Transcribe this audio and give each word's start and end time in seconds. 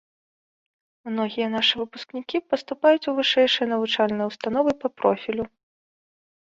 Многія 1.11 1.47
нашы 1.55 1.75
выпускнікі 1.81 2.37
паступаюць 2.55 3.05
у 3.13 3.15
вышэйшыя 3.21 3.67
навучальныя 3.75 4.25
ўстановы 4.35 4.71
па 4.83 4.87
профілю. 5.01 5.43